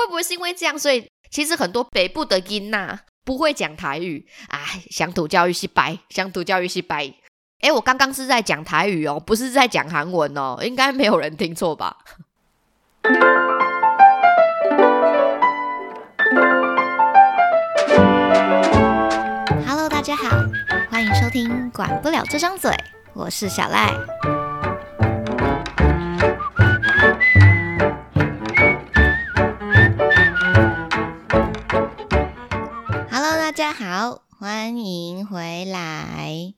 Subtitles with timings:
[0.00, 4.26] 会不会是因为这样，所以其实很多北部的音呐不会讲台语？
[4.48, 7.12] 哎，乡土教育是白，乡土教育是白。
[7.60, 11.98] 哎，我刚刚是在讲台语哦，不是在讲韩文哦，应该没有人听错吧
[19.66, 20.30] ？Hello，大家好，
[20.90, 22.70] 欢迎收听《管不了这张嘴》，
[23.12, 23.92] 我是小赖。
[33.72, 36.52] 好，欢迎回来。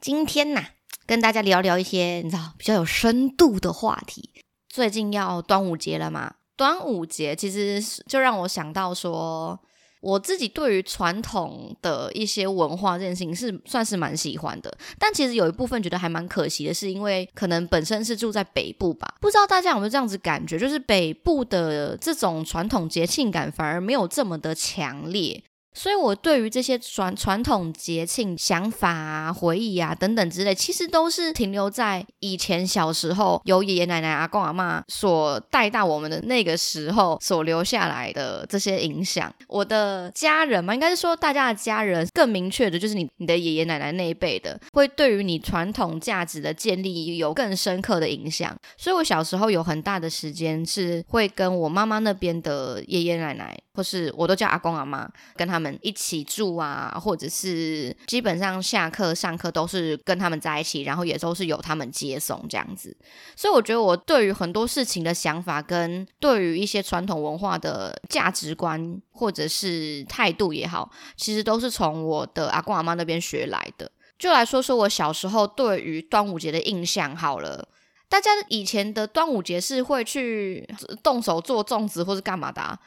[0.00, 0.64] 今天呐，
[1.04, 4.30] 跟大家聊聊一些你知道比较有深度的话题。
[4.68, 6.34] 最近要端午节了嘛？
[6.56, 9.58] 端午节其实就让我想到说，
[10.00, 14.74] 我自己对于传统的一些文化这件事情是算是蛮喜欢的。
[14.98, 25.42] 但其实有一部分觉得还蛮可惜的，是因为可能本身是住在北部吧，不知道大家有没有这样子感觉，就是北部的这种传统节庆感反而没有这么的强烈。
[25.72, 39.32] 所以，我对于这些传传统节庆想法啊、回忆啊等等之类，其实都是停留在以前小时候由爷爷奶奶、阿公阿妈所带大我们的那个时候所留下来的这些影响。
[39.46, 48.56] 我的家人嘛，应该是说大家的家人，更明确的就是你你的爷爷奶奶那一辈的，会对于你传统价值的建立有更深刻的影响。
[48.76, 55.60] 所以我小时候有很大的时间是会跟我妈妈那边的爷爷奶奶，或是我都叫阿公阿妈，跟他。
[55.60, 62.96] 们一起住啊，或者是基本上下课上课都是跟他们在一起，然后也都是由他们接送这样子。
[63.36, 73.92] 所以我觉得我对于很多事情的想法，跟对于一些传统文化的价值观或者是态度也好，其实都是从我的阿公阿妈那边学来的。
[74.18, 77.68] 就来说说我小时候对于端午节的印象好了，
[78.08, 80.66] 大家以前的端午节是会去
[81.02, 82.78] 动手做粽子或是干嘛的？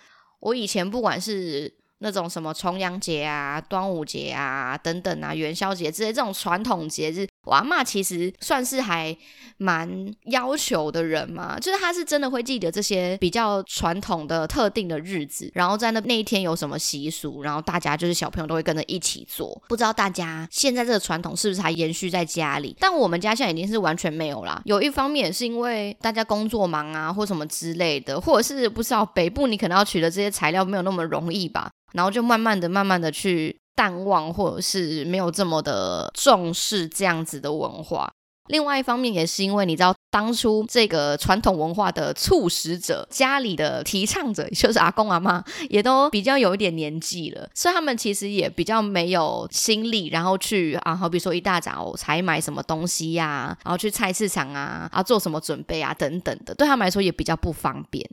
[0.44, 9.16] 我以前不管是那种什么重阳节啊、端午节啊等等啊、元宵节之类这种传统节日，我阿妈其实算是还
[9.58, 9.90] 蛮
[10.26, 19.62] 要求的人嘛，就是他是真的会记得这些比较传统的特定的日子，然后在那那一天有什么习俗，然后大家就是小朋友都会跟着一起做。
[19.68, 22.76] 不知道大家现在这个传统是不是还延续在家里？
[22.80, 24.62] 但我们家现在已经是完全没有啦。
[24.66, 31.70] 有一方面也是因为大家工作忙啊，或什么之类的，或者是不知道北部你可能要取得这些材料没有那么容易吧。
[31.94, 38.12] 然后就慢慢的、慢慢的去淡忘，或者是没有这么的重视这样子的文化。
[38.48, 58.06] 另外一方面，也是因为你知道，当初这个传统文化的促使者、家里的提倡者，就是阿公阿妈，也都比较有一点年纪了，所以他们其实也比较没有心力，然后去啊，好比说一大早采买什么东西呀，然后去菜市场啊，啊做什么准备啊等等的，对他们来说也比较不方便。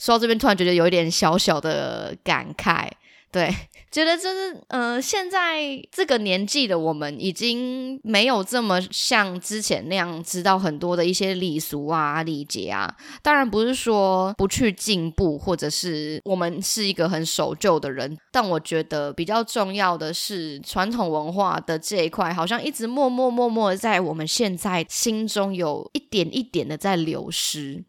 [0.00, 2.88] 说到这边，突然觉得有一点小小的感慨。
[3.32, 3.54] 对，
[3.90, 12.94] 觉得就是，呃，现在这个年纪的我们已经没有这么像之前那样知道很多的一些礼俗啊、礼节啊。
[13.20, 27.84] 当然不是说不去进步，或者是我们是一个很守旧的人，但我觉得比较重要的是传统文化的这一块，好像一直默默默默在我们现在心中有一点一点的在流失。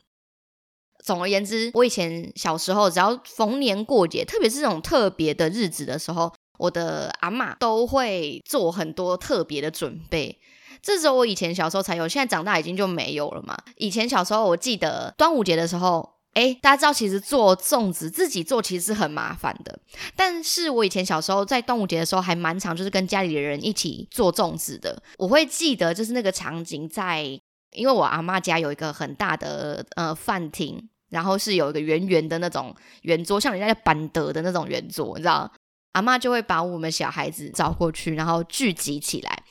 [1.12, 10.40] 总而言之，我以前小时候，只要逢年过节，特别是这种特别的日子的时候，我的阿妈都会做很多特别的准备。
[10.82, 13.58] 这时候我以前小时候才有，现在长大已经就没有了嘛。
[13.76, 19.78] 以前小时候，我记得端午节的时候，哎，大家知道其实做粽子自己做其实是很麻烦的。
[20.16, 25.04] 但是我以前小时候在端午节的时候还蛮常，就是跟家里的人一起做粽子的。
[25.18, 27.22] 我会记得就是那个场景，在
[27.74, 30.88] 因为我阿妈家有一个很大的呃饭厅。
[31.12, 35.52] 然后是有一个圆圆的那种圆桌，像人家叫板德的那种圆桌，你知道？
[35.92, 39.44] 阿妈就会把我们小孩子找过去，然后聚集起来。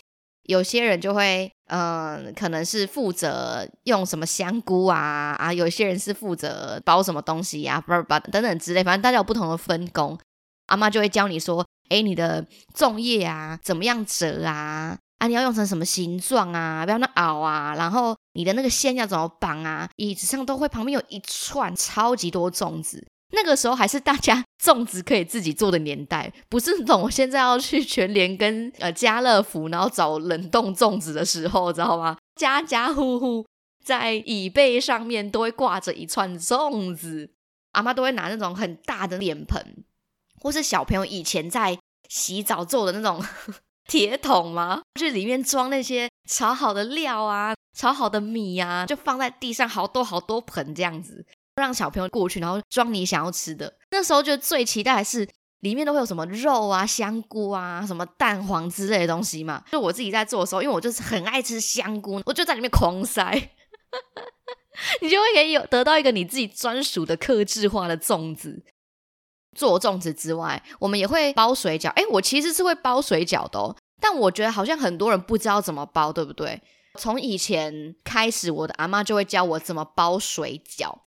[0.44, 10.19] 有些人就会，嗯，可能是负责用什么香菇啊啊，有些人是负责包什么东西呀，不不等等之类，反正大家有不同的分工。
[10.67, 12.44] 阿妈就会教你说，哎，你的
[12.75, 14.99] 粽叶啊，怎么样折啊？
[15.20, 16.82] 啊，你要用成什么形状啊？
[16.87, 19.87] 不要那熬啊，然后你的那个线要怎么绑啊？
[19.96, 23.06] 椅子上都会旁边有一串超级多粽子。
[23.32, 32.17] 那个时候还是大家 粽子可以自己做的年代，不是那种我现在要去全联跟呃家乐福，然后找冷冻粽子的时候，知道吗？
[32.37, 33.46] 家家户户
[33.84, 37.31] 在椅背上面都会挂着一串粽子，
[37.72, 39.84] 阿妈都会拿那种很大的脸盆，
[40.40, 41.78] 或是小朋友以前在
[42.08, 43.22] 洗澡做的那种。
[43.90, 44.82] 铁桶吗？
[44.94, 51.26] 就里面装那些炒好的料啊，炒好的米啊，就放在地上好多好多盆这样子。
[51.56, 53.75] 让小朋友过去，然后装你想要吃的。
[53.90, 55.28] 那时候就最期待是
[55.58, 59.64] 里面都会有什么肉啊、香菇啊、什么蛋黄之类的东西嘛。
[59.72, 63.25] 就我自己在做的时候，因为我就是很爱吃香菇，我就在里面狂塞，
[65.02, 68.62] 你就会可以有得到一个你自己专属的克制化的粽子。
[69.60, 71.90] 做粽子之外，我们也会包水饺。
[71.90, 76.62] 哎，我其实是会包水饺的哦，但我觉得好像很多人不知道怎么包，对不对？
[76.98, 81.00] 从以前开始，我的阿妈就会教我怎么包水饺。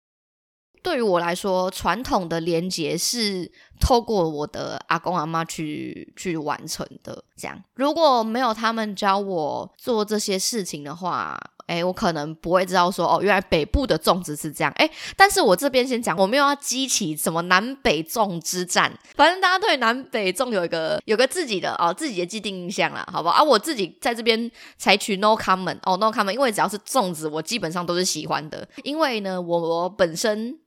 [0.84, 3.50] 对于我来说，传统的连结是
[3.80, 7.24] 透过我的阿公阿妈去去完成的。
[7.38, 11.40] 这样，如果没有他们教我做这些事情的话，
[11.72, 14.74] 哎，我可能不会知道说哦，原来北部的粽子是这样。
[14.76, 18.92] 哎，但是我这边先讲，我没有要激起什么南北粽之战。
[19.16, 23.36] 反正大家对南北粽有一个有个自己的哦自己的既定印象啦，好不好？
[23.36, 28.68] 啊，我自己在这边采取 no comment 哦 no comment，因为只要是粽子，我基本上都是喜欢的。
[28.84, 30.60] 因为呢，我我本身。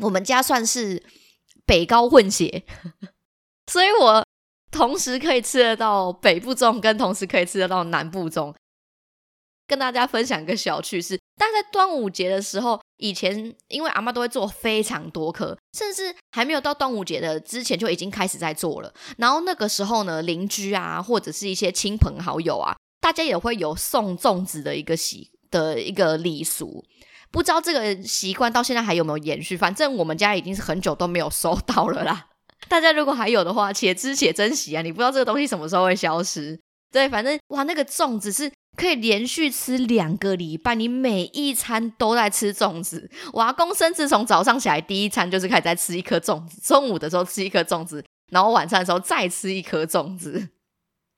[0.00, 1.02] 我们家算是
[1.66, 2.62] 北高混血，
[3.66, 4.24] 所以我
[4.70, 8.54] 同时可以吃得到北部粽，跟同时可以吃得到南部粽。
[9.70, 18.92] 跟大家分享一个小趣事，但在端午节的时候，以前因为阿妈都会做非常多颗，甚至还没有到端午节的之前就已经开始在做了。
[19.18, 26.84] 然后那个时候呢，邻居啊，或者是一些亲朋好友啊，大家也会有送粽子的一个习的一个礼俗。
[27.30, 29.56] 不知道这个习惯到现在还有没有延续？
[29.56, 32.26] 反正我们家已经是很久都没有收到了啦。
[32.68, 34.82] 大家如果还有的话，且知且珍惜啊！
[34.82, 36.60] 你不知道这个东西什么时候会消失。
[36.92, 38.50] 对，反正哇，那个粽子是
[38.80, 43.10] 可以连续吃两个礼拜，你每一餐都在吃粽子。
[43.30, 50.48] 我阿公甚至从早上起来第一餐就是开始在吃一颗粽子，中午的时候吃一颗粽子，然后晚上的时候再吃一颗粽子。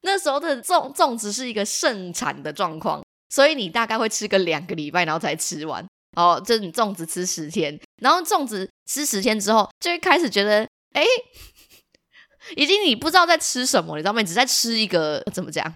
[0.00, 3.00] 那时候的粽粽子是一个盛产的状况，
[3.30, 5.86] 所以你大概会吃个两个礼拜，然后才吃完。
[6.16, 11.04] 哦，就是你粽子吃十天，然后粽子吃十天之后，就会开始觉得，哎，
[12.56, 14.20] 已经你不知道在吃什么，你知道吗？
[14.20, 15.72] 你只在吃一个怎么讲？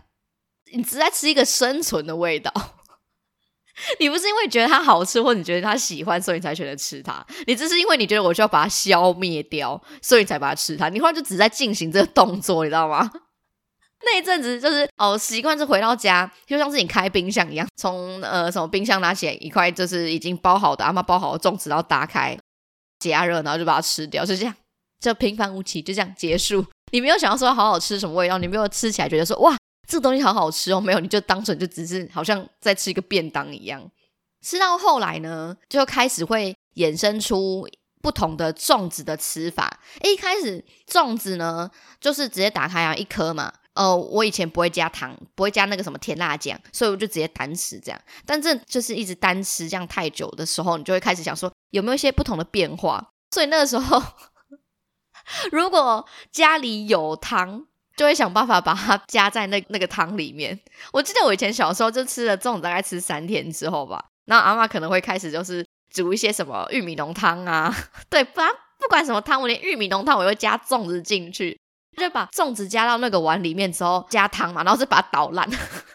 [0.73, 2.53] 你只在吃一个生存的味道。
[4.01, 7.25] 你不是因为觉得它好吃，或你觉得它喜欢，所以你才选择吃它。
[7.47, 10.89] 你只是因为你觉得我需要把它消灭掉，所以你才把它吃它。
[10.89, 13.11] 你后来就只在进行这个动作，你知道吗？
[14.05, 22.39] 那一阵子就是哦，习惯是回到家，就像是你开冰箱一样，从呃什么冰箱拿起来一块就是已经包好的阿妈包好的粽子，然后打开
[22.99, 24.55] 加热，然后就把它吃掉，就这样，
[25.01, 26.65] 就平凡无奇，就这样结束。
[26.93, 29.57] 你没有想要说好好吃什么味道，你没有吃起来觉得说哇
[29.87, 33.91] 这个东西好好吃哦，没有，你就当成就只是好像在吃一个便当一样。
[34.43, 37.67] 吃到后来呢，就开始会衍生出
[38.03, 39.81] 不同的粽子的吃法。
[40.03, 43.53] 一开始粽子呢，就是直接打开啊一颗嘛。
[43.75, 48.01] 呃，我以前不会加糖，不会加那个什么甜辣酱，所以我就直接单吃这样。
[48.25, 53.13] 但这就是一直单吃这样太久的时候，你就会开始想说有没有一些不同的变化。
[53.33, 54.03] 所以那个时候，
[55.53, 60.59] 如果家里有糖，就会想办法把它加在那那个汤里面。
[60.93, 67.75] 我记得我以前小时候就吃了粽子，大概吃三天之后吧，然后阿妈可能会开始就是煮一些什么玉米浓汤啊，
[68.11, 71.59] 对，不然不管什么汤，我连玉米浓汤我会加粽子进去。
[71.97, 75.49] 就把粽子加到那个碗里面之后，加汤嘛，然后是把它捣烂，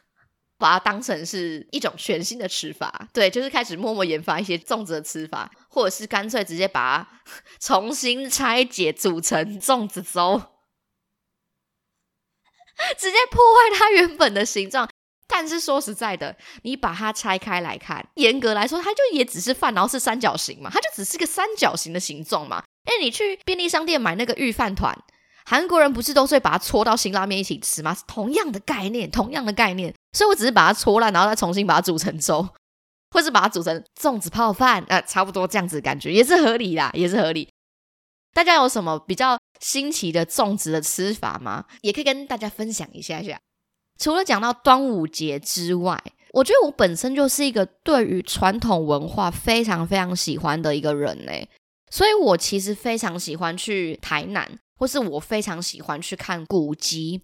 [0.58, 3.08] 把它当成是一种全新的吃法。
[3.14, 7.08] 对，就是开始默默研发一些粽子的吃法，或者是干脆直接把它
[7.62, 10.42] 重新拆解煮成粽子粥，
[12.98, 14.88] 直接破坏它原本的形状。
[15.28, 22.62] 但是说实在的，你把它拆开来看，严格来说，它就也只是饭，然后是三角形嘛，它就只是个三角形的形状嘛。
[22.84, 24.94] 哎，你去便利商店买那个御饭团。
[25.46, 27.94] 韩国人不是都是会把它搓到辛拉面一起吃吗？
[27.94, 29.94] 是同样的概念，同样的概念。
[30.12, 32.50] 所以我只是把它搓烂，然后再重新把它煮成粥，
[33.12, 37.48] 或是把它煮成粽子泡饭，呃，差不多这样子感觉也是合理啦，也是合理。
[38.34, 41.66] 大家有什么比较新奇的粽子的吃法吗？
[41.82, 43.40] 也可以跟大家分享一下下。
[44.00, 46.02] 除了讲到端午节之外，
[46.34, 51.32] 我觉得我本身就是一个对于传统文化非常非常喜欢的一个人呢，
[51.90, 54.60] 所以我其实非常喜欢去台南。
[54.82, 57.22] 或是我非常喜欢去看古迹，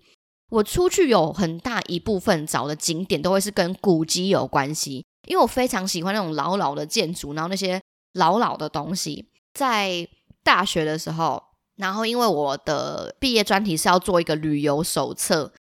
[0.52, 7.82] 我出去有很大一部分找的景点都会是跟古迹有关系，因为我非常喜欢那种老老的建筑，然后那些
[8.14, 9.28] 老老的东西。
[9.56, 10.08] 在
[10.48, 11.44] 大学的时候，
[11.76, 15.52] 然后因为我的毕业专题是要做一个旅游手册，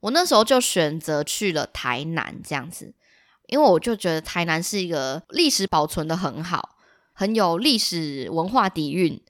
[0.00, 2.92] 我那时候就选择去了台南这样子，
[3.46, 6.70] 因为我就觉得台南是一个历史保存的很好，
[7.12, 9.22] 很有历史文化底蕴。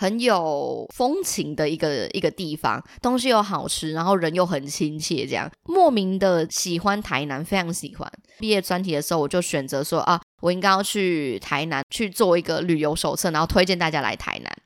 [0.00, 8.08] 很有风情的一个一个地方，东西又好吃，然后人又很亲切，这样莫名的喜欢台南，非常喜欢。
[8.38, 14.56] 毕业专题的时候，我就选择说啊，我应该要去台南去做一个旅游手册，然后推荐大家来台南。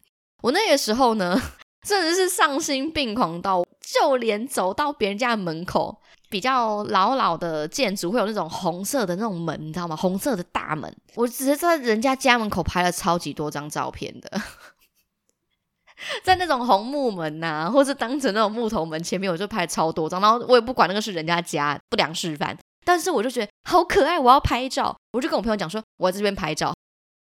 [0.43, 1.41] 我那个时候呢，
[1.83, 9.97] 真的是丧心病狂到，就连走到别人家的门口，比较老老的建筑会有那种红色的那种门，你知道吗？
[9.97, 14.41] 红色的大门，我只是在人家家门口拍了超级多张照片的。
[16.25, 22.59] 在那种红木门呐，或是当成那种木头门前面，我就拍超多张，然后我也不管那个是人家家，不良示范。
[22.85, 26.75] 但是我就觉得好可爱，我要拍照，我就跟我朋友讲说，我在这边拍照。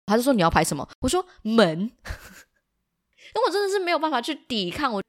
[0.05, 0.87] 他就说你要拍什么？
[1.01, 1.91] 我说门，
[3.35, 5.03] 那我真的是没有办法去抵抗我，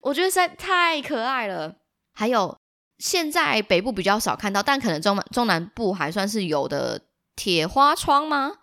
[0.00, 1.76] 我觉得实在太可爱了。
[2.12, 2.56] 还有
[2.98, 7.00] 现在北部比较少看到，但可能中中南部还算是有的
[7.34, 8.58] 铁花窗吗？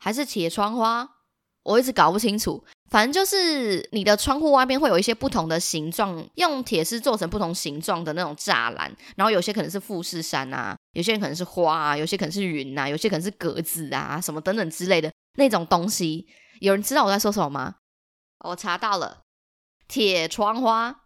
[0.00, 1.08] 还是铁窗花？
[1.62, 2.64] 我一直搞不清楚。
[2.90, 16.26] 反正就是你的窗户外面会有一些不同的形状，用铁丝做成不同形状的那种栅栏，然后有些可能是富士山啊，有些人可能是花啊，有些可能是云啊，有些可能是格子啊，什么等等之类的那种东西。
[16.60, 17.74] 有人知道我在说什么吗？
[18.44, 19.22] 我查到了，
[19.86, 21.02] 铁窗花，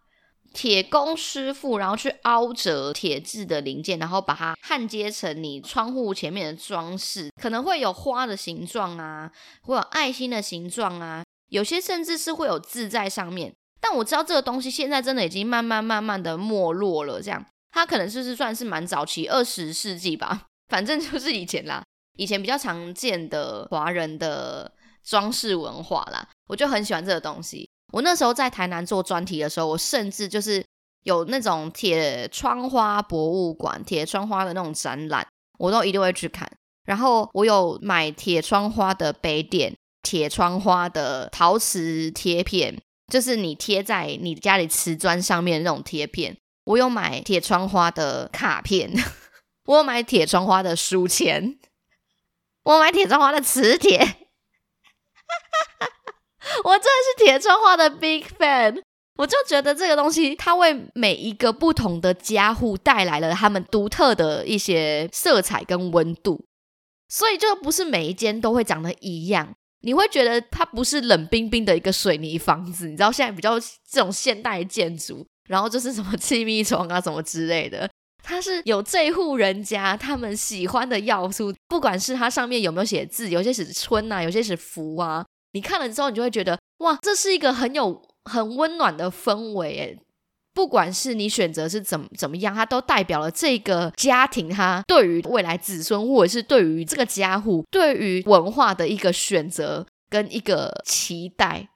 [0.53, 9.31] 铁工师傅然后去凹折铁质的零件，然后把它焊接成你窗户前面的装饰，可能会有花的形状啊，
[9.63, 11.23] 会有爱心的形状啊。
[11.53, 17.21] 有些甚至是会有字在上面，但我知道这个东西现在真的已经慢慢慢慢的没落了。
[17.21, 21.83] 这样，它可能就是算是蛮早期二十世纪吧，反正就是以前啦，
[22.17, 27.69] 以前比较常见的华人的装饰文化啦，我就很喜欢这个东西。
[27.91, 30.65] 我那时候在台南做专题的时候，我甚至就是
[31.03, 35.27] 有那种铁窗花博物馆、铁窗花的那种展览，
[35.59, 36.51] 我都一定会去看。
[36.87, 39.75] 然后我有买铁窗花的杯垫。
[40.03, 42.79] 铁窗花的陶瓷贴片，
[43.11, 46.37] 就是你贴在你家里瓷砖上面那种贴片。
[46.65, 48.91] 我有买铁窗花的卡片，
[49.65, 51.57] 我有买铁窗花的书签，
[52.63, 53.99] 我买铁窗花的磁铁。
[56.65, 58.81] 我真的是铁窗花的 big fan，
[59.15, 66.45] 我就觉得这个东西它为每一个不同的家户带来了他们独特的一些色彩跟温度，
[67.09, 69.55] 所以就不是每一间都会长得一样。
[69.83, 77.89] 你会觉得它不是冷冰冰的一个水泥房子，你知道现在比较这种现代建筑，然后就是什么气密窗啊什么之类的，
[78.23, 89.99] 它是有这户人家他们喜欢的要素，不管是它上面有没有写字，有些是春啊，有些是福啊，你看了之后，你就会觉得哇，这是一个很有很温暖的氛围诶。
[90.53, 101.69] 不管是你选择是怎怎么样，它都代表了这个家庭，它对于未来子孙，或者是对于这个家户，对于文化的一个选择跟一个期待。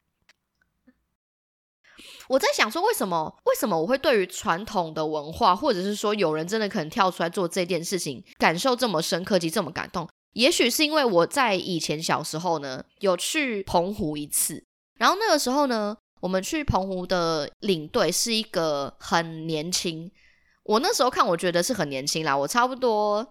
[2.27, 10.07] 我在想说，为什么为什么我会对于传统的文化，或者是说有人真的可能跳出来做这件事情，感受这么深刻及这么感动？
[10.33, 14.63] 也许是因为我在以前小时候呢，有去澎湖一次，
[14.99, 15.97] 然后那个时候呢。
[16.19, 20.11] 我们去澎湖的领队是一个很年轻，
[20.63, 23.21] 我那时候看我觉得是很年轻啦，我差不多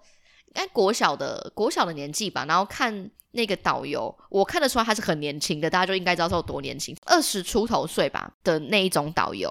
[0.46, 2.44] 应该国小的国小的年纪吧。
[2.46, 9.50] 然后看那个导游，我看得出来他是很年轻的，大家就应该知道他有多年轻，二十出头岁吧的那一种导游。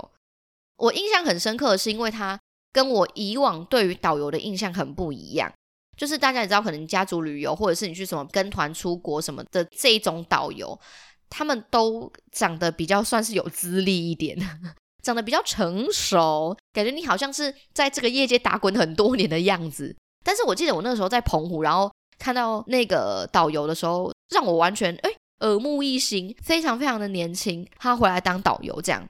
[0.78, 2.40] 我印象很深刻的是，因为他
[2.72, 5.54] 跟我以往对于导游的印象很不一样，
[5.96, 10.78] 就是大家也知道，可能家族旅游或者是你去什么跟团出国什么的这一种导游。
[11.30, 14.38] 他们都长得比较算是有资历一点，
[15.04, 19.96] 长得比较成熟，感觉你好像是在这个业界打滚很多年的样子。
[20.24, 25.10] 但是我记得我那个时候在澎湖，然后看到那个导游的时候，让我完全哎
[25.42, 27.68] 耳目一新，非常非常的年轻。
[27.78, 29.08] 他回来当导游这样，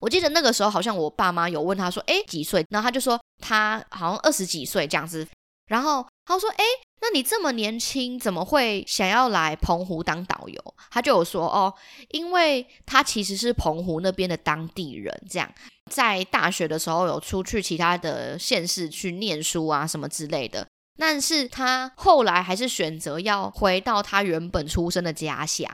[0.00, 2.64] 我记得那个时候好像我爸妈有问他说，哎几岁？
[2.70, 5.26] 然后他就说他好像二十几岁这样子。
[5.66, 6.64] 然后他说，哎。
[7.00, 10.74] 那你这么年轻，怎么会想要来澎湖当导游？
[10.90, 11.72] 他就有说哦，
[12.10, 15.48] 因为他其实是澎湖那边的当地人，这样
[15.90, 20.66] 在大学的时候有出去其他的县市去念书啊什么之类的。
[20.96, 25.70] 但是他后来还是选择要回到他原本出生的家乡，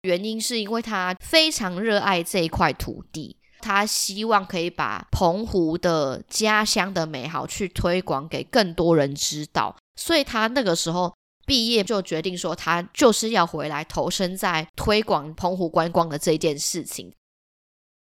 [0.00, 9.76] 原因是因为他非常热爱这一块土地，他希望可以把澎湖的家乡的美好去推广给更多人知道。
[9.96, 11.14] 所以他那个时候
[11.46, 17.12] 毕业就决定说，他就是要回来投身在推广澎湖观光的这件事情。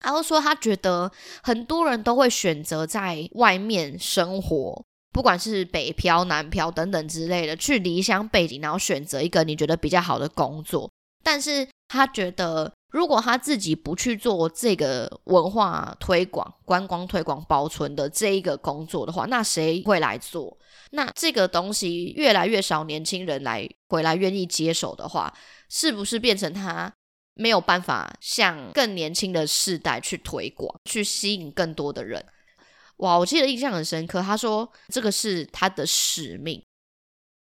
[0.01, 1.11] 然后说他觉得
[1.41, 10.91] 很多人都会选择在外面生活，不管是北漂、南漂等等之类的，去离乡背景，然后选择一个你觉得比较好的工作。
[11.23, 20.55] 但是他觉得，如果他自己不去做这个文化推广、观光推广、保存的这一个工作的话，那谁会来做？
[20.91, 25.33] 那这个东西越来越少年轻人来回来愿意接手的话，
[25.69, 26.93] 是不是变成他
[27.33, 32.23] 没有办法向更年轻的世代去推广，去吸引更多的人？
[32.97, 36.63] 哇，我记得印象很深刻，他说这个是他的使命。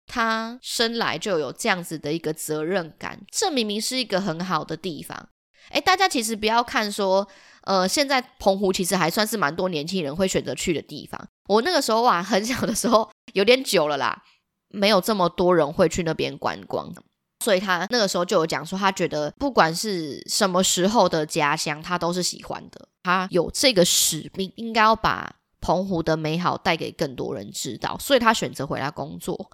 [0.05, 5.29] 他生来就有这样子的一个责任感，这明明是一个很好的地方。
[5.69, 7.27] 哎，大家其实不要看说，
[7.63, 11.27] 呃，现在澎湖其实还算是蛮多年轻人会选择去的地方。
[11.47, 14.21] 我那个时候啊，很小的时候，有点久了啦，
[14.69, 16.93] 没有这么多人会去那边观光，
[17.43, 22.87] 所以他那个时候就有讲说，他觉得不管是什么时候的家乡，他都是喜欢的。
[23.03, 29.49] 他有这个使命，应该要把澎湖的美好带给更多人知道，所以他选择回来工作。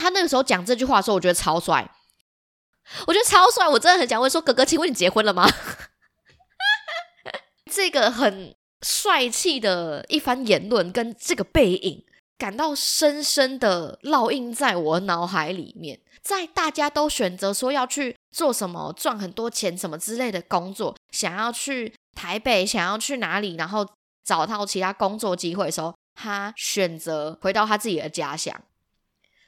[0.00, 1.88] 他那个时候讲这句话的时候，我觉得超帅，
[3.06, 5.46] 我觉得超帅，我真的很想问说：“哥哥，请问你结婚了吗？”
[7.70, 12.04] 这个很帅气的一番言论跟这个背影，
[12.38, 16.00] 感到深深的烙印在我脑海里面。
[16.22, 23.86] 在大家都选择说要去做什么赚很多钱什么之类的工作，想要去台北，想要去哪里，然后
[24.24, 28.60] 找到其他工作机会的时候，他选择回到他自己的家乡。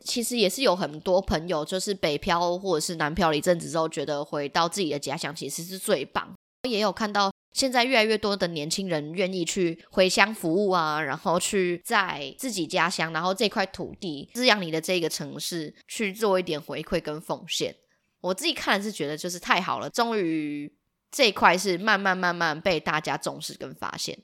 [0.05, 6.35] 其实也是有很多朋友，就是北漂或者是南漂了一阵子之后，觉得回到自己的家乡其实是最棒。
[6.69, 17.75] 也有看到现在越来越多的年轻人愿意去回乡服务啊，然后去在自己家乡，然后这块土地滋养你的这个城市去做一点回馈跟奉献。
[18.21, 20.73] 我自己看是觉得就是太好了，终于
[21.11, 24.19] 这一块是慢慢慢慢被大家重视跟发现。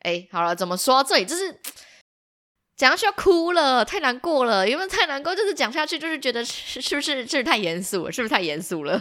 [0.00, 1.60] 哎，好了，怎么说到这里就是。
[2.82, 5.32] 讲下去要哭了，太难过了，有没有太难过？
[5.36, 8.10] 就是讲下去，就是觉得是是不是是太严肃了？
[8.10, 8.98] 是不是太严肃了？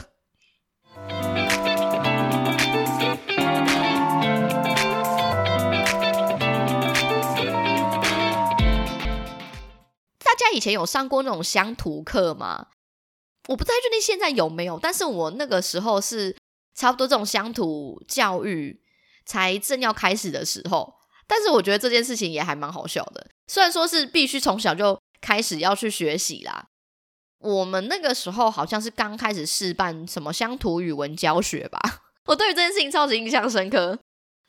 [10.19, 12.67] 大家以前有上过那种乡土课吗？
[13.47, 16.38] 我不太确定现在有没有，但是我那个时候是
[16.75, 18.83] 差不多这种乡土教育
[19.25, 21.00] 才正要开始的时候。
[21.33, 26.65] 但是我觉得这件事情也还蛮好笑的，虽然说是必须从小就开始要去学习啦。
[27.39, 31.79] 我们那个时候好像是刚开始试办什么乡土语文教学吧，
[32.27, 33.98] 我对于这件事情超级印象深刻。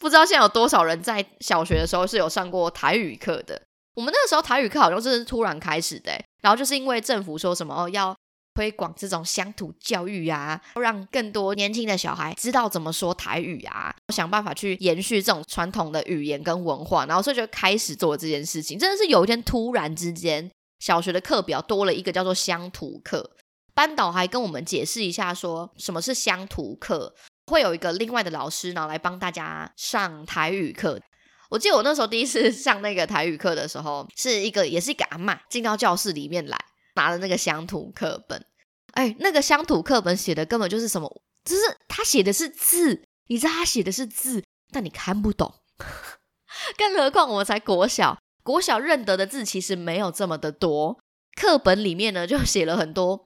[0.01, 3.62] 不知道现在有多少人在小学的时候是有上过台语课的？
[3.95, 8.12] 我们那个时候台语课好像是突然开始的，然后就是因为政府说什么哦要。
[8.55, 18.79] 推广这种乡土教育啊，让更多年轻的小孩知道怎么说台语啊，想办法去延续这种传统的语言跟文化，然后所以就开始做这件事情。
[18.79, 23.31] 真的是有一天突然之间，小学的课表多了一个叫做乡土课，
[23.75, 27.15] 班导还跟我们解释一下，说什么是乡土课，
[27.47, 31.01] 会有一个另外的老师呢来帮大家上台语课。
[31.49, 36.59] 我记得我那时候第一次上那个台语课的时候，是一个也是一个阿妈进到教室里面来。
[36.94, 38.44] 拿了那个乡土课本，
[38.92, 41.22] 哎，那个乡土课本写的根本就是什么？
[41.44, 45.52] 就是他写的是字，你知道他写的是字，但你看不懂。
[46.78, 51.00] 更何况我才国小，国小认得的字其实没有这么的多。
[51.35, 53.24] 课本里面呢就写了很多，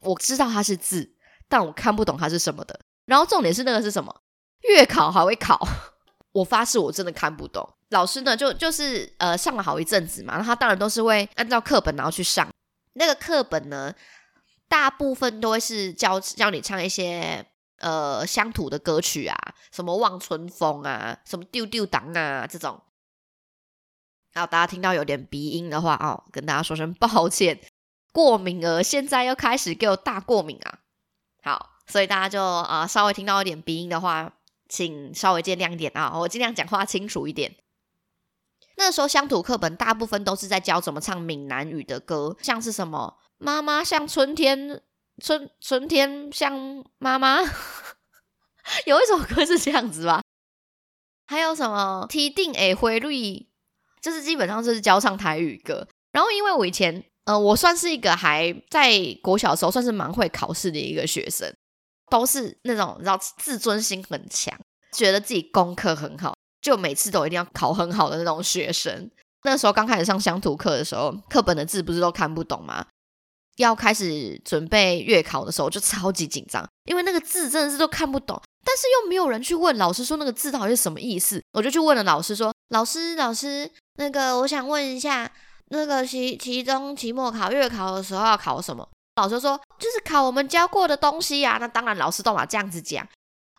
[0.00, 1.16] 我知道它是字，
[1.48, 2.80] 但我看不懂它是什么的。
[3.04, 4.22] 然后重点是那个是什么？
[4.60, 5.60] 月考还会考，
[6.32, 7.68] 我发誓我真的看不懂。
[7.90, 12.48] 老师呢就就是呃上了好一阵子嘛，那他当然都是会按照课本然后去上。
[12.94, 13.94] 那个课本呢，
[14.68, 17.46] 大部分都会是教教你唱一些
[17.78, 19.36] 呃乡土的歌曲啊，
[19.70, 22.80] 什么望春风啊，什么丢丢党啊这种。
[24.32, 27.60] 然后大家听到有点鼻音的话哦，跟大家说声抱歉，
[28.12, 30.78] 过敏儿现在又开始给我大过敏啊。
[31.42, 34.34] 好，所以大家就啊稍微听到一点鼻音的话，
[34.68, 37.56] 请稍微见谅点啊，我尽量讲话清楚一点。
[38.76, 44.82] 那时候乡土课本大部分都是在教怎么唱闽南语的歌，像是什么“妈妈像春天，
[45.22, 47.40] 春春天像妈妈”，
[48.86, 50.22] 有一首歌是这样子吧？
[51.26, 53.46] 还有什么“提定诶灰绿”，
[54.00, 55.86] 就是基本上就是教唱台语歌。
[56.12, 61.54] 然后因为我以前，呃，我算是一个还在国小时候算是蛮会考试的一个学生，
[62.10, 64.58] 都是那种你知道自尊心很强，
[64.92, 66.34] 觉得自己功课很好。
[66.62, 69.10] 就每次都一定要考很好的那种学生。
[69.42, 72.86] 那时候刚开始上乡土课的时候，课本的字不是都看不懂吗？
[73.56, 81.42] 要开始准备月考的时候，就超级紧张，因为那个字真的是都看不懂，但是又没有人去问老师说那个字到底是什么意思。
[81.52, 85.30] 我就去问了老师说：“老师，老师，那个我想问一下，
[85.68, 88.88] 那个期期中、期末考、月考的时候要考什么？”
[89.20, 91.58] 老师说就是考我们教过的东西呀。
[91.60, 93.06] 那当然，老师都把这样子讲。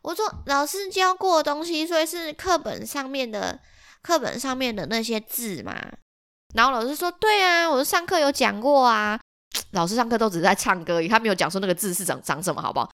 [0.04, 3.60] 我说老师教过的东西，所以是课本上面的
[4.02, 5.76] 课本上面的那些字嘛。
[6.54, 9.20] 然后老师说对啊，我上课有讲过啊。
[9.72, 12.90] 老师上课都只是在唱歌，他没有讲说那个字是长长什么，好不好？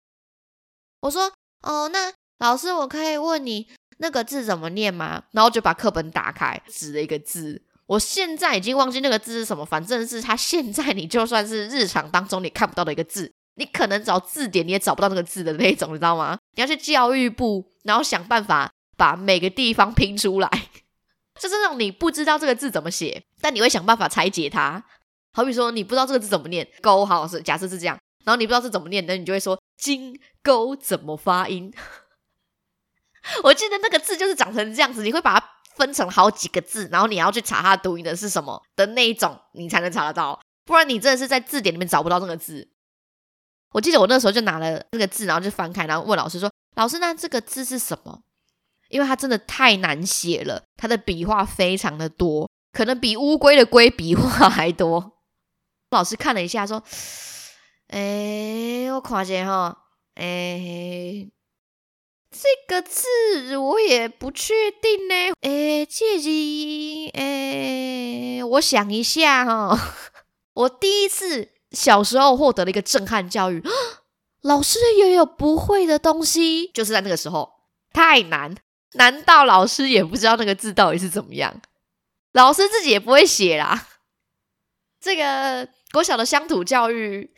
[1.01, 1.31] 我说
[1.63, 5.23] 哦，那老师我可以问你那个字怎么念吗？
[5.31, 7.63] 然后就把课本打开，指了一个字。
[7.85, 16.39] 我现在已经忘记那个字是什么，反正是他现在你就算是日常当中你看不到的一个字，你可能找字典你也找不到那个字的那一种，你知道吗？
[16.55, 20.49] 你要去教育部，然后想办法把每个地方拼出来，
[21.39, 24.83] 就是那种你不知道这个字怎么写，但你会想办法拆解它。
[25.33, 31.71] 好比说你不知道这个字怎么念，勾好是假设是这样，然后你不知道是怎么念，那你就会说金钩怎么发音？
[33.43, 35.45] 我记得那个字就是长成这样子，你会把它。
[35.75, 42.67] 分成好几个字，然后你要去查它读音的是什么的那一种，你才能查得到，不然你真的是在字典里面找不到这个字。
[43.71, 48.21] 我记得我那时候就拿了那个字，然后就翻开，然后问老师说：“老师，那这个字是什么？”
[48.89, 55.13] 因为它真的太难写了，它的笔画非常的多，可能比乌龟的龟笔画还多。
[55.91, 56.83] 老师看了一下说
[57.89, 61.29] ：“哎，我看见哈，哎。”
[62.31, 65.33] 这个字我也不确定呢。
[65.41, 66.29] 诶，这字，
[67.17, 69.75] 诶，我想一下哈。
[70.53, 73.63] 我第一次小时候获得了一个震撼教育，
[74.41, 77.51] 老师也有不会的东西，就是在那个时候
[77.91, 78.55] 太难，
[78.93, 81.61] 难道老师也不知道那个字到底是怎么样？
[82.33, 83.87] 老师自己也不会写啦。
[85.01, 87.33] 这个国小的乡土教育，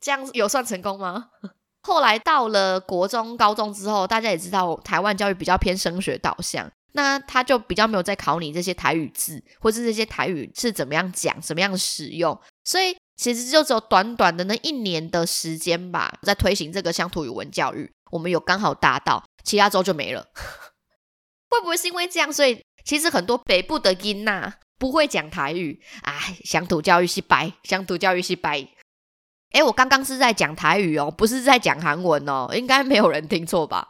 [0.00, 1.30] 这样有算成功吗？
[1.82, 12.38] 后来到了国中、高中之后，大家也知道台湾教育比较偏升学导向，那他就比较没有在考你这些台语字，或是这些台语是怎么样讲、怎么样使用。
[12.64, 20.26] 所以其实就只有短短的那一年的时间吧，在推行这个乡土语文教育，我们有刚好达到，其他州就没了。
[21.50, 22.32] 会不会是因为这样？
[22.32, 28.68] 所以其实很多北部的音呐不会讲台语，哎，乡土教育是白，乡土教育是白。
[29.50, 33.88] 哎，我刚刚是在讲台语哦，不是在讲韩文哦，应该没有人听错吧？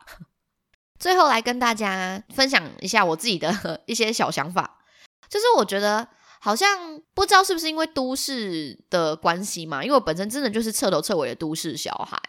[0.99, 4.79] 最后来跟大家分享一下我自己的 一些小想法，
[5.29, 6.09] 就是我觉得
[6.41, 12.21] 好像不知道是不是因为都市的关系嘛，因为我本身真的就是彻头彻尾的都市小孩，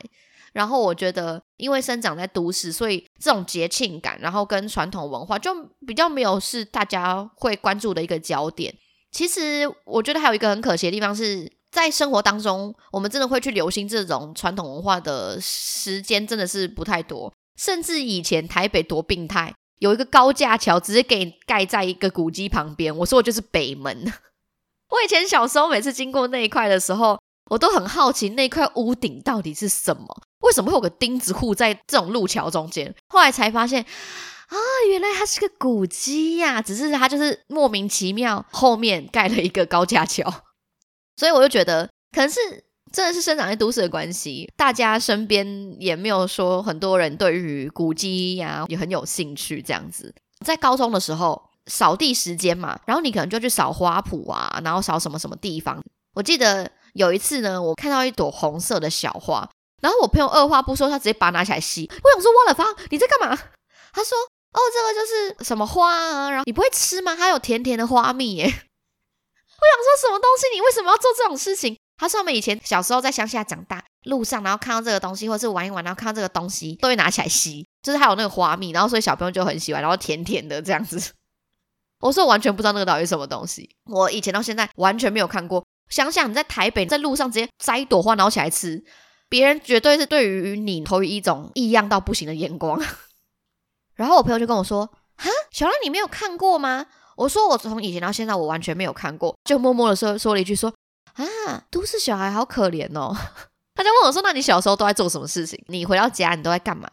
[0.53, 5.53] 然后我觉得因为生长在都市，所以这种节庆感，然后跟传统文化就
[5.87, 8.75] 比较没有是大家会关注的一个焦点。
[9.11, 11.51] 其实我觉得还有一个很可惜的地方是。
[11.71, 17.31] 在生活当中，我们真的会去留心这种传统文化的时间真的是不太多。
[17.57, 22.95] 甚至以前台北多病态，有一个高架桥直接给盖在一个古迹旁边。
[22.97, 24.13] 我说我就是北门。
[24.89, 30.05] 我以前小时候每次经过那一块的时候，我都很好奇那块屋顶到底是什么？
[30.41, 32.93] 为什么会有个钉子户在这种路桥中间？
[33.09, 34.55] 后来才发现啊，
[34.89, 36.61] 原来它是个古迹呀！
[36.61, 40.43] 只是它就是莫名其妙后面盖了一个高架桥。
[41.17, 42.39] 所以我就觉得，可能是
[42.91, 50.13] 真的是生长在都市的关系，大家身边也没有说很多人对于古迹呀也很有兴趣这样子。
[50.45, 55.83] 在高中的时候，扫地时间嘛，然后你可能就去扫花圃啊，然后扫什么什么地方。
[56.15, 59.47] 我记得有一次呢，我看到一朵红色的小花，
[59.81, 61.89] 然后我朋友二话不说，他直接把它拿起来吸。
[61.91, 63.37] 我想说，我的芳，你在干嘛？
[63.93, 67.15] 他说，哦，这个就是什么花啊，然后你不会吃吗？
[67.15, 68.45] 它有甜甜的花蜜耶。
[68.45, 68.53] 我想
[69.83, 70.55] 说什么东西？
[70.55, 71.77] 你为什么要做这种事情？
[71.99, 81.11] 他说我们以前小时候在乡下长大，路上然后看到这个东西，或者是玩一玩，然后看到这个东西，都会拿起来吸，就是它有那个花蜜，然后所以小朋友就很喜欢，然后甜甜的这样子。
[81.99, 85.65] 我说我完全不知道那个到底是什么东西，我以前到现在完全没有看过。
[85.89, 88.81] 想想你在台北，在路上直接摘一朵花，然后起来吃，
[89.27, 92.81] 别人绝对是对于你投以一种异样到不行的眼光。
[93.95, 94.85] 然后我朋友就跟我说
[95.17, 96.85] ：“哈，小兰，你没有看过吗？”
[97.17, 100.73] 我说我从以前到现在我完全没有看过，就默默的说说了一句说
[101.23, 103.15] 啊，都市小孩好可怜哦。
[103.75, 105.61] 他就问我说，那你小时候都在做什么事情？
[105.67, 106.89] 你回到家你都在干嘛？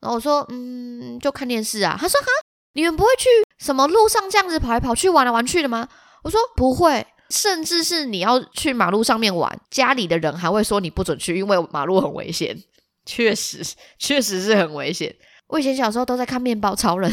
[0.00, 1.96] 然后我说嗯，就看电视啊。
[2.00, 2.26] 他说哈，
[2.74, 5.88] 你们不会去什么路上这样子跑来跑去玩来玩去的吗？
[6.22, 12.56] 我说不会，甚至是你要去马路上面玩，家里的人还会说你不准去，因为马路很危险。
[13.06, 13.62] 确实，
[13.98, 15.14] 确实是很危险。
[15.48, 17.12] 我以前小时候都在看面包超人。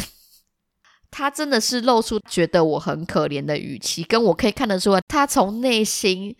[1.10, 6.36] 他真的是露出觉得我很可怜的语气，跟我可以看得出来，他从内心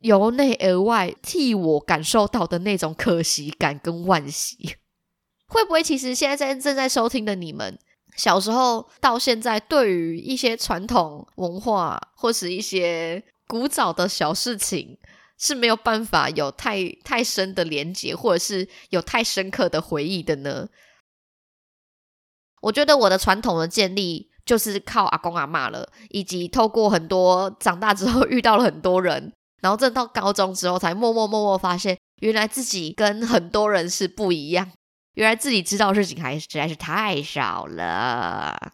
[0.00, 4.76] 由内而外替我感受到的那种可惜感跟惋惜。
[5.48, 7.76] 会不会其实现在在正在收听的你们，
[8.16, 14.96] 小时候到现在，对于一些传统文化或是一些古早的小事情，
[15.36, 20.68] 是没有办法有太太深的连接，或者是有太深刻的回忆的呢？
[22.60, 34.70] 我觉得我的传统的建立就是靠阿公阿妈了，以及透过很多长大之后 遇到了很多人，然后正到高中之后才默默默默发现，原来自己跟很多人是不一样，
[35.14, 38.72] 原来自己知道的事情还实在是太少了。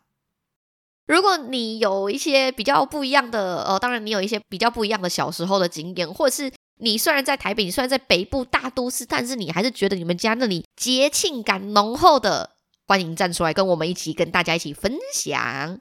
[1.06, 12.55] 如果你有一些比较不一样的，呃，当然你有一些比较不一样的小时候的经验，或者是你虽然在台北，你虽然在北部大都市，但是你还是觉得你们家那里节庆感浓厚的，
[12.86, 15.78] 欢迎站出来跟我们一起跟大家一起分享。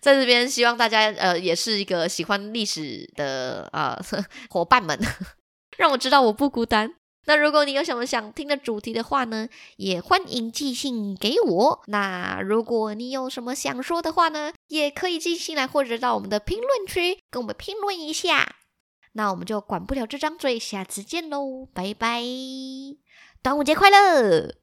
[0.00, 3.98] 在这边，希望大家呃也是一个喜欢历史的呃
[4.50, 4.98] 伙伴们，
[5.78, 6.94] 让我知道我不孤单。
[7.28, 11.82] 那如果你有什么想听的主题的话呢，也欢迎寄信给我。
[11.86, 18.54] 那如果你有什么想说的话呢，也可以寄信来，或者到我们的评论区跟我们评论一下。
[19.14, 22.22] 那我们就管不了这张嘴，下次见喽，拜拜，
[23.42, 24.54] 端午节快乐！